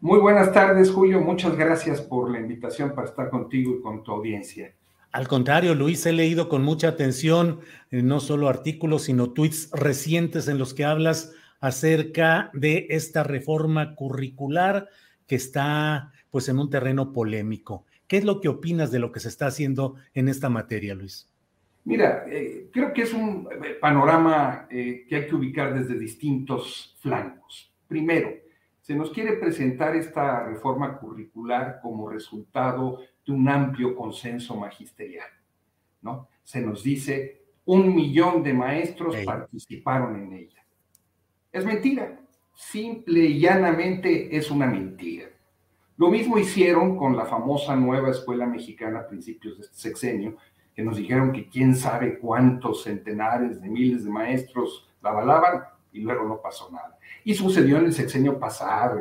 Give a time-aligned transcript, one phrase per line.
[0.00, 1.20] Muy buenas tardes, Julio.
[1.20, 4.72] Muchas gracias por la invitación para estar contigo y con tu audiencia.
[5.10, 7.60] Al contrario, Luis, he leído con mucha atención
[7.90, 13.94] eh, no solo artículos, sino tweets recientes en los que hablas acerca de esta reforma
[13.94, 14.88] curricular
[15.26, 17.84] que está pues en un terreno polémico.
[18.06, 21.28] ¿Qué es lo que opinas de lo que se está haciendo en esta materia, Luis?
[21.84, 26.96] Mira, eh, creo que es un eh, panorama eh, que hay que ubicar desde distintos
[27.00, 27.72] flancos.
[27.86, 28.30] Primero,
[28.88, 35.28] se nos quiere presentar esta reforma curricular como resultado de un amplio consenso magisterial,
[36.00, 36.26] ¿no?
[36.42, 40.64] Se nos dice un millón de maestros participaron en ella.
[41.52, 42.18] Es mentira,
[42.54, 45.26] simple y llanamente es una mentira.
[45.98, 50.38] Lo mismo hicieron con la famosa nueva escuela mexicana a principios de este sexenio,
[50.74, 55.64] que nos dijeron que quién sabe cuántos centenares de miles de maestros la avalaban
[55.98, 56.96] y luego no pasó nada.
[57.24, 59.00] Y sucedió en el sexenio pasado.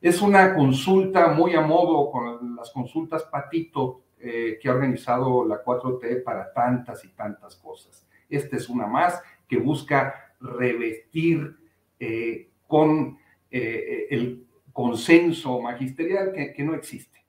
[0.00, 5.64] Es una consulta muy a modo con las consultas Patito eh, que ha organizado la
[5.64, 8.06] 4T para tantas y tantas cosas.
[8.28, 11.56] Esta es una más que busca revestir
[11.98, 13.18] eh, con
[13.50, 17.24] eh, el consenso magisterial que, no existe.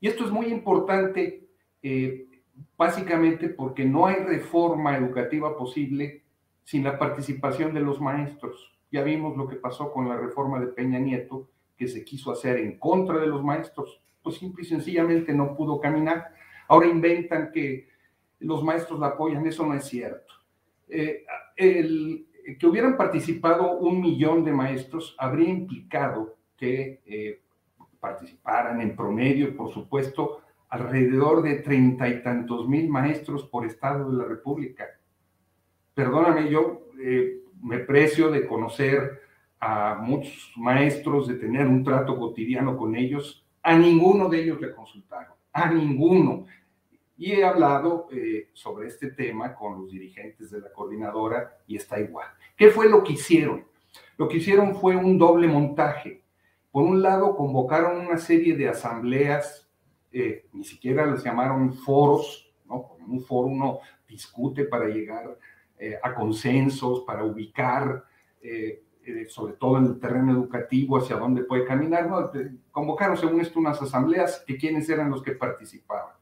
[0.00, 1.40] Y esto es muy importante
[2.76, 6.22] básicamente porque no hay reforma educativa posible
[6.64, 8.72] sin la participación de los maestros.
[8.90, 12.58] Ya vimos lo que pasó con la reforma de Peña Nieto, que se quiso hacer
[12.58, 16.32] en contra de los maestros, pues simple y sencillamente no pudo caminar.
[16.68, 17.88] Ahora inventan que
[18.40, 20.34] los maestros la apoyan, eso no es cierto.
[20.88, 21.24] Eh,
[21.56, 27.40] que hubieran participado un millón de maestros habría implicado que eh,
[27.98, 34.16] participaran en promedio, por supuesto, alrededor de treinta y tantos mil maestros por estado de
[34.16, 34.86] la República.
[35.94, 39.20] Perdóname, yo eh, me precio de conocer
[39.60, 43.46] a muchos maestros, de tener un trato cotidiano con ellos.
[43.62, 46.46] A ninguno de ellos le consultaron, a ninguno.
[47.16, 52.00] Y he hablado eh, sobre este tema con los dirigentes de la coordinadora y está
[52.00, 52.26] igual.
[52.56, 53.64] ¿Qué fue lo que hicieron?
[54.16, 56.22] Lo que hicieron fue un doble montaje.
[56.72, 59.70] Por un lado, convocaron una serie de asambleas,
[60.10, 62.96] eh, ni siquiera les llamaron foros, ¿no?
[62.98, 63.78] En un foro uno
[64.08, 65.38] discute para llegar
[65.84, 68.04] eh, a consensos, para ubicar,
[68.40, 72.08] eh, eh, sobre todo en el terreno educativo, hacia dónde puede caminar.
[72.70, 76.14] Convocaron, según esto, unas asambleas que quiénes eran los que participaban.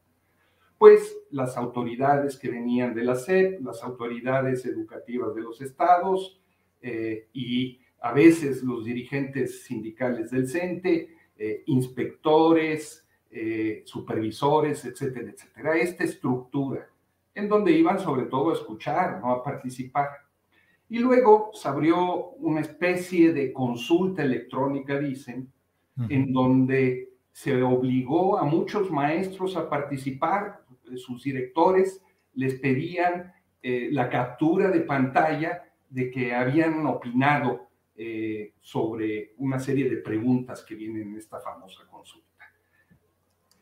[0.79, 6.41] Pues las autoridades que venían de la SEP, las autoridades educativas de los estados
[7.31, 11.15] y a veces los dirigentes sindicales del CENTE,
[11.67, 13.07] inspectores,
[13.83, 15.77] supervisores, etcétera, etcétera.
[15.77, 16.90] Esta estructura,
[17.33, 20.09] en donde iban sobre todo a escuchar, no a participar.
[20.89, 25.51] Y luego se abrió una especie de consulta electrónica, dicen,
[25.97, 26.11] uh -huh.
[26.11, 30.61] en donde se obligó a muchos maestros a participar,
[30.97, 39.33] sus directores les pedían eh, la captura de pantalla de que habían opinado eh, sobre
[39.37, 42.27] una serie de preguntas que vienen en esta famosa consulta.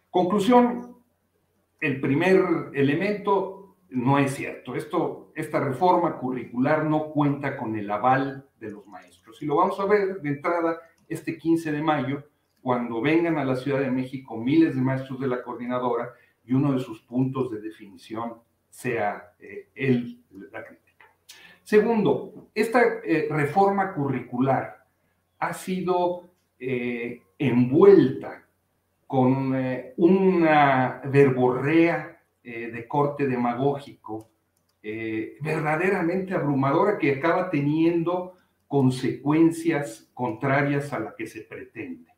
[0.10, 0.96] Conclusión,
[1.80, 3.59] el primer elemento
[3.90, 4.76] no es cierto.
[4.76, 9.42] Esto, esta reforma curricular no cuenta con el aval de los maestros.
[9.42, 12.24] Y lo vamos a ver de entrada este 15 de mayo,
[12.62, 16.12] cuando vengan a la Ciudad de México miles de maestros de la coordinadora
[16.44, 18.36] y uno de sus puntos de definición
[18.70, 21.06] sea eh, el, la crítica.
[21.64, 24.86] Segundo, esta eh, reforma curricular
[25.40, 28.46] ha sido eh, envuelta
[29.08, 34.30] con eh, una verborrea eh, de corte demagógico
[35.42, 42.10] verdaderamente abrumadora que acaba teniendo consecuencias contrarias a la que se pretende.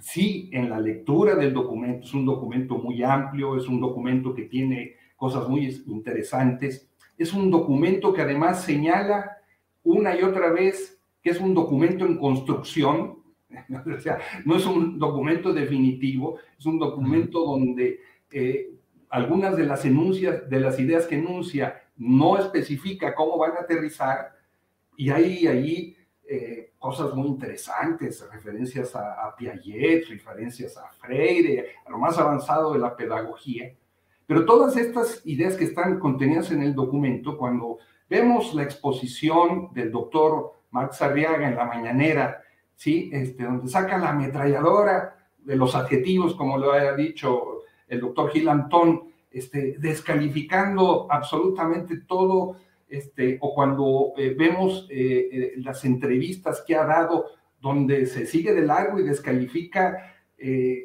[0.00, 4.44] Sí, en la lectura del documento, es un documento muy amplio, es un documento que
[4.44, 6.88] tiene cosas muy interesantes,
[7.18, 9.38] es un documento que además señala
[9.82, 13.18] una y otra vez que es un documento en construcción,
[13.96, 18.00] o sea, no es un documento definitivo, es un documento donde
[18.30, 18.70] eh,
[19.10, 24.36] algunas de las enuncias, de las ideas que enuncia, no especifica cómo van a aterrizar,
[24.96, 25.96] y hay ahí
[26.28, 32.72] eh, cosas muy interesantes, referencias a, a, Piaget, referencias a Freire, a lo más avanzado
[32.72, 33.72] de la pedagogía.
[34.26, 39.92] Pero todas estas ideas que están contenidas en el documento, cuando vemos la exposición del
[39.92, 42.42] doctor Max Arriaga en la mañanera,
[42.74, 43.10] ¿sí?
[43.12, 47.55] Este, donde saca la ametralladora de los adjetivos, como lo ha dicho
[47.88, 52.56] el doctor Gil Antón, este, descalificando absolutamente todo,
[52.88, 57.26] este, o cuando eh, vemos eh, eh, las entrevistas que ha dado,
[57.60, 60.12] donde se sigue de largo y descalifica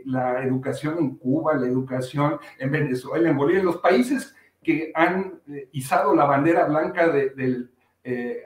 [0.06, 4.34] la educación en Cuba, la educación en Venezuela, en Bolivia, en los países
[4.64, 5.42] que han
[5.74, 7.70] izado la bandera blanca del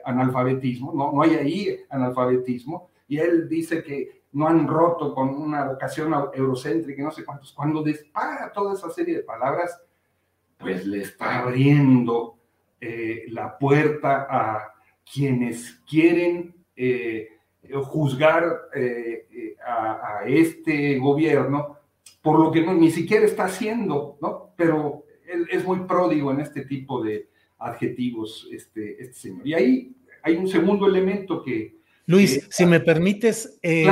[0.04, 1.12] analfabetismo, ¿no?
[1.12, 7.00] no hay ahí analfabetismo, y él dice que no han roto con una vocación eurocéntrica
[7.00, 7.54] y no sé cuántos.
[7.54, 9.80] Cuando dispara toda esa serie de palabras,
[10.58, 12.36] pues le está abriendo
[12.78, 14.74] eh, la puerta a
[15.10, 17.30] quienes quieren eh,
[17.84, 21.78] juzgar eh, a, este gobierno
[22.20, 24.52] por lo que ni siquiera está haciendo, ¿no?
[24.54, 29.46] Pero él es muy pródigo en este tipo de adjetivos, este, este señor.
[29.46, 33.86] Y ahí hay un segundo elemento que, Luis, si me permites, eh,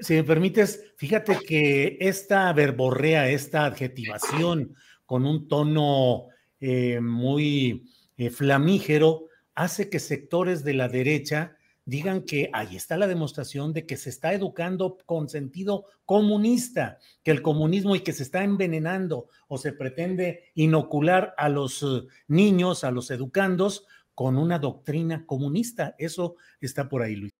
[0.00, 4.74] si me permites, fíjate que esta verborrea, esta adjetivación
[5.06, 6.28] con un tono
[6.60, 7.84] eh, muy
[8.16, 13.86] eh, flamígero, hace que sectores de la derecha digan que ahí está la demostración de
[13.86, 19.28] que se está educando con sentido comunista, que el comunismo y que se está envenenando
[19.48, 21.84] o se pretende inocular a los
[22.28, 25.94] niños, a los educandos, con una doctrina comunista.
[25.98, 27.39] Eso está por ahí, Luis.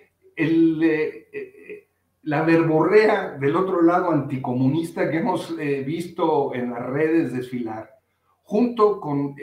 [0.35, 1.87] el, eh, eh,
[2.23, 7.99] la verborrea del otro lado anticomunista que hemos eh, visto en las redes desfilar,
[8.43, 9.35] junto con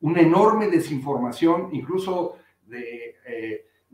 [0.00, 2.36] una enorme desinformación, incluso
[2.66, 3.16] de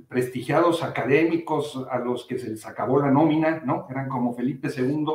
[0.09, 3.87] prestigiados académicos a los que se les acabó la nómina, ¿no?
[3.90, 5.06] Eran como Felipe II,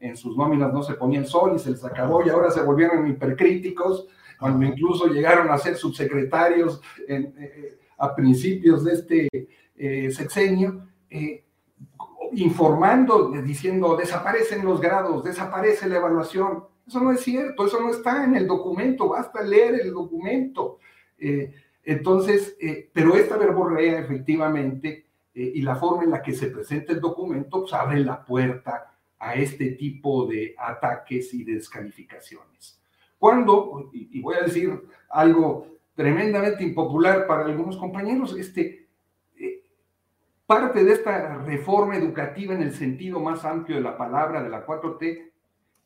[0.00, 2.62] en sus nóminas no se ponía el sol y se les acabó y ahora se
[2.62, 4.08] volvieron hipercríticos,
[4.38, 6.82] cuando incluso llegaron a ser subsecretarios
[7.98, 9.28] a principios de este
[9.82, 11.42] eh, sexenio, eh,
[12.32, 16.64] informando, diciendo, desaparecen los grados, desaparece la evaluación.
[16.86, 20.80] Eso no es cierto, eso no está en el documento, basta leer el documento.
[21.16, 22.58] Eh, entonces,
[22.92, 27.72] pero esta verborrea efectivamente y la forma en la que se presenta el documento pues,
[27.72, 32.78] abre la puerta a este tipo de ataques y de descalificaciones.
[33.18, 38.89] Cuando, y voy a decir algo tremendamente impopular para algunos compañeros, este,
[40.50, 44.66] Parte de esta reforma educativa en el sentido más amplio de la palabra de la
[44.66, 45.30] 4T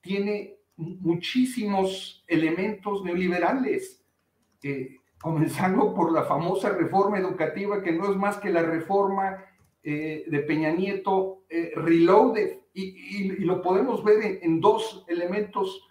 [0.01, 4.03] tiene muchísimos elementos neoliberales,
[4.63, 9.45] eh, comenzando por la famosa reforma educativa que no es más que la reforma
[9.83, 15.87] eh, de Peña Nieto eh, reloaded y, lo podemos ver en, dos elementos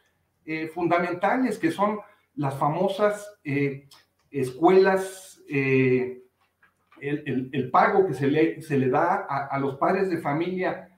[0.73, 1.99] fundamentales que son
[2.33, 3.39] las famosas
[4.31, 5.43] escuelas,
[7.09, 10.89] el, pago que se le, se le da a, los padres de familia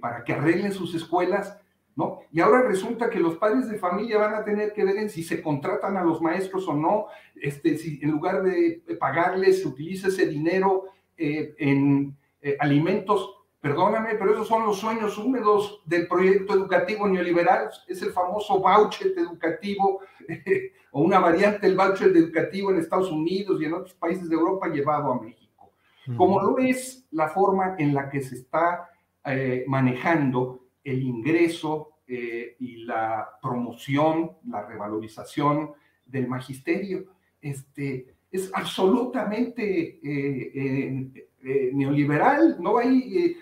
[0.00, 1.58] para que arreglen sus escuelas,
[1.96, 2.20] ¿no?
[2.32, 5.22] Y ahora resulta que los padres de familia van a tener que ver en si
[5.22, 10.08] se contratan a los maestros o no, este, si en lugar de pagarles se utiliza
[10.08, 10.84] ese dinero
[11.16, 12.16] en
[12.58, 17.70] alimentos Perdóname, pero esos son los sueños húmedos del proyecto educativo neoliberal.
[17.88, 20.00] Es el famoso voucher educativo
[20.92, 24.68] o una variante del voucher educativo en Estados Unidos y en otros países de Europa
[24.68, 25.72] llevado a México.
[26.14, 28.90] Como lo es la forma en la que se está
[29.24, 35.72] eh, manejando el ingreso eh, y la promoción, la revalorización
[36.04, 37.06] del magisterio.
[37.40, 43.38] Este, es absolutamente eh, neoliberal, no hay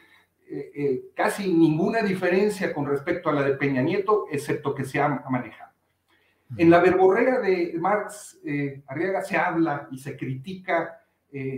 [0.54, 5.00] eh, eh, casi ninguna diferencia con respecto a la de Peña Nieto, excepto que se
[5.00, 5.72] ha manejado.
[6.58, 10.98] En la verborrea de Marx eh, Arriaga se habla y se critica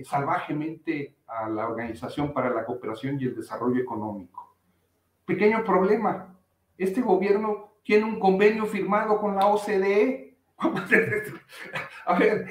[0.05, 4.57] salvajemente a la Organización para la Cooperación y el Desarrollo Económico.
[5.27, 6.39] Pequeño problema,
[6.79, 10.37] este gobierno tiene un convenio firmado con la OCDE.
[12.07, 12.47] A ver,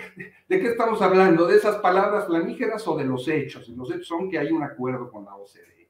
[0.49, 1.47] ¿de qué estamos hablando?
[1.47, 3.69] ¿De esas palabras flamígeras o de los hechos?
[3.69, 5.82] Los hechos son que hay un acuerdo con la OCDE.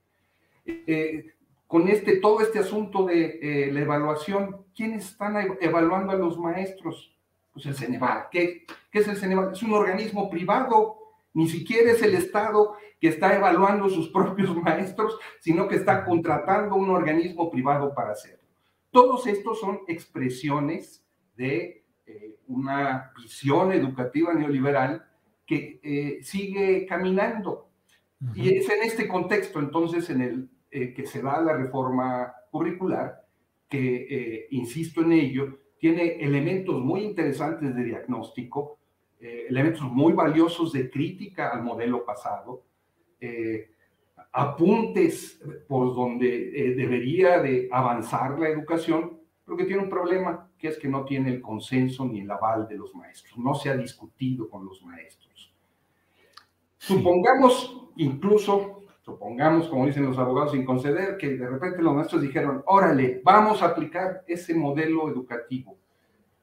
[0.66, 1.34] Eh,
[1.68, 7.18] con este, todo este asunto de eh, la evaluación, ¿quiénes están evaluando a los maestros?
[7.52, 8.28] Pues el Ceneval.
[8.32, 9.54] ¿Qué, ¿Qué es el Ceneval?
[9.54, 10.98] Es un organismo privado,
[11.34, 16.76] ni siquiera es el Estado que está evaluando sus propios maestros, sino que está contratando
[16.76, 18.44] un organismo privado para hacerlo.
[18.92, 21.04] Todos estos son expresiones
[21.36, 25.06] de eh, una visión educativa neoliberal
[25.46, 27.68] que sigue caminando.
[28.34, 33.24] Y es en este contexto, entonces, en el eh, que se da la reforma curricular,
[33.70, 38.80] que, eh, insisto en ello, tiene elementos muy interesantes de diagnóstico,
[39.22, 42.64] eh, elementos muy valiosos de crítica al modelo pasado,
[44.34, 50.78] apuntes por donde debería de avanzar la educación, pero que tiene un problema, que es
[50.78, 54.50] que no tiene el consenso ni el aval de los maestros, no se ha discutido
[54.50, 55.54] con los maestros.
[56.78, 62.64] Supongamos incluso supongamos, como dicen los abogados, sin conceder, que de repente los maestros dijeron,
[62.66, 65.78] órale, vamos a aplicar ese modelo educativo,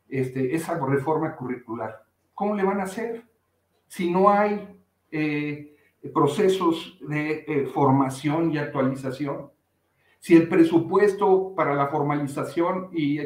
[0.08, 2.04] este, esa reforma curricular.
[2.34, 3.24] ¿Cómo le van a hacer
[3.86, 4.68] si no hay
[5.10, 5.74] eh,
[6.12, 9.50] procesos de eh, formación y actualización?
[10.18, 13.20] Si el presupuesto para la formalización y,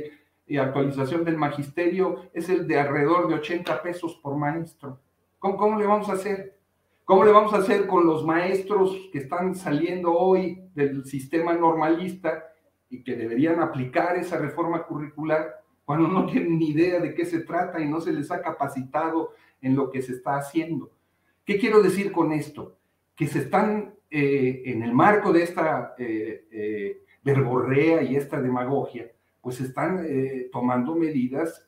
[0.46, 5.00] y, actualización del magisterio es el de alrededor de 80 pesos por maestro,
[5.40, 6.56] ¿cómo, cómo le vamos a hacer?
[7.04, 12.44] ¿Cómo le vamos a hacer con los maestros que están saliendo hoy del sistema normalista
[12.88, 17.40] y que deberían aplicar esa reforma curricular cuando no tienen ni idea de qué se
[17.40, 20.92] trata y no se les ha capacitado en lo que se está haciendo?
[21.44, 22.78] ¿Qué quiero decir con esto?
[23.14, 27.02] Que se están, eh, en el marco de esta eh, eh,
[28.08, 29.10] y esta demagogia,
[29.42, 30.06] pues están
[30.52, 31.66] tomando medidas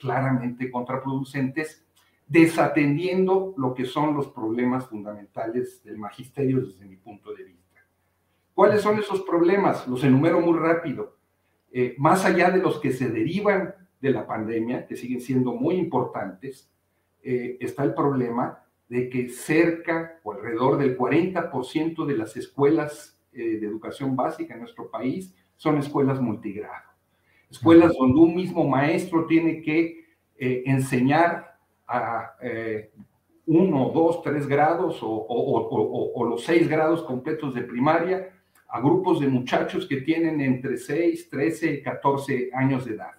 [0.00, 1.84] claramente contraproducentes
[2.30, 7.80] desatendiendo lo que son los problemas fundamentales del magisterio desde mi punto de vista.
[8.54, 9.88] ¿Cuáles son esos problemas?
[9.88, 11.16] Los enumero muy rápido.
[11.72, 15.74] Eh, más allá de los que se derivan de la pandemia, que siguen siendo muy
[15.74, 16.70] importantes,
[17.20, 23.58] eh, está el problema de que cerca o alrededor del 40% de las escuelas eh,
[23.58, 26.90] de educación básica en nuestro país son escuelas multigrado.
[27.50, 29.98] Escuelas donde un mismo maestro tiene que
[30.38, 31.49] enseñar
[31.90, 32.92] a eh,
[33.46, 38.30] uno, dos, tres grados o, los seis grados completos de primaria
[38.68, 43.10] a grupos de muchachos que tienen entre 6, 13, 14 años de edad,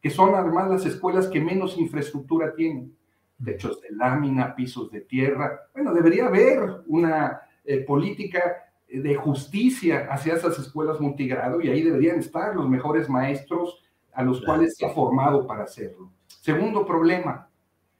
[0.00, 2.96] que son además las escuelas que menos infraestructura tienen,
[3.44, 5.62] techos de lámina, pisos de tierra.
[5.74, 12.20] Bueno, debería haber una eh, política de justicia hacia esas escuelas multigrado y ahí deberían
[12.20, 13.82] estar los mejores maestros
[14.12, 16.12] a los cuales se ha formado para hacerlo.
[16.28, 17.48] Segundo problema,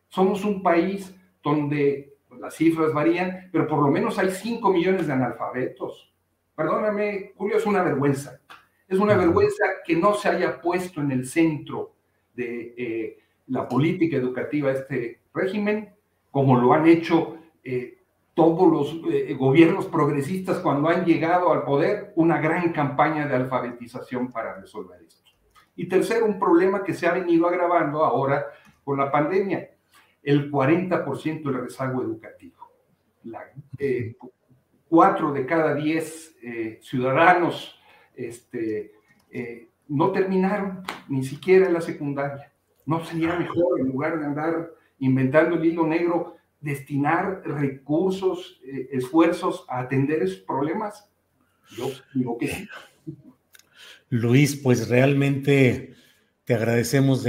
[0.08, 5.06] somos un país donde pues, las cifras varían, pero por lo menos hay 5 millones
[5.06, 6.12] de analfabetos.
[6.54, 8.40] Perdóname, Julio, es una vergüenza.
[8.88, 11.94] Es una vergüenza que no se haya puesto en el centro
[12.34, 15.94] de eh, la política educativa este régimen,
[16.30, 17.98] como lo han hecho eh,
[18.34, 24.30] todos los eh, gobiernos progresistas cuando han llegado al poder, una gran campaña de alfabetización
[24.30, 25.30] para resolver esto.
[25.74, 28.46] Y tercero, un problema que se ha venido agravando ahora
[28.84, 29.75] con la pandemia
[30.26, 32.56] el 40% del rezago educativo.
[33.78, 34.16] Eh,
[34.88, 37.78] cuatro de cada diez eh, ciudadanos
[38.14, 38.92] este,
[39.30, 42.52] eh, no terminaron ni siquiera la secundaria.
[42.84, 49.80] ¿No sería mejor, en lugar de andar inventando el hilo negro, destinar recursos, esfuerzos a
[49.80, 51.08] atender esos problemas?
[51.76, 52.68] Yo digo que sí.
[54.08, 55.94] Luis, pues realmente
[56.44, 57.22] te agradecemos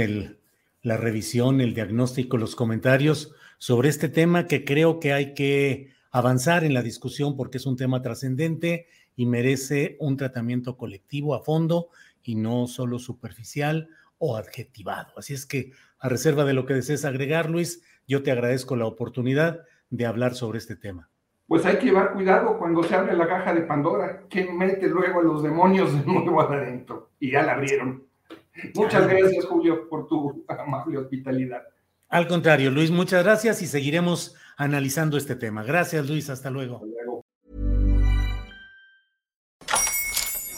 [0.82, 6.64] la revisión, el diagnóstico, los comentarios sobre este tema que creo que hay que avanzar
[6.64, 11.88] en la discusión porque es un tema trascendente y merece un tratamiento colectivo a fondo
[12.22, 15.12] y no solo superficial o adjetivado.
[15.16, 18.86] Así es que, a reserva de lo que desees agregar, Luis, yo te agradezco la
[18.86, 21.08] oportunidad de hablar sobre este tema.
[21.46, 25.20] Pues hay que llevar cuidado cuando se abre la caja de Pandora, que mete luego
[25.20, 27.10] a los demonios de nuevo adentro.
[27.18, 28.07] Y ya la abrieron.
[28.74, 31.62] Muchas gracias, Julio, por tu amable hospitalidad.
[32.08, 35.62] Al contrario, Luis, muchas gracias y seguiremos analizando este tema.
[35.62, 36.76] Gracias, Luis, hasta luego.
[36.76, 37.24] Hasta luego.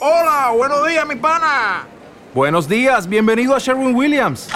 [0.00, 1.87] Hola, buenos días, mi pana.
[2.33, 4.49] Buenos días, bienvenido a Sherwin Williams.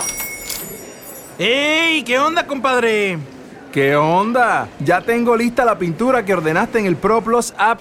[1.39, 2.05] ¡Ey!
[2.05, 3.19] ¿Qué onda, compadre?
[3.73, 4.69] ¿Qué onda?
[4.79, 7.81] Ya tengo lista la pintura que ordenaste en el ProPlus app.